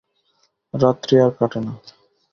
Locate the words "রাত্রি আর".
0.73-1.31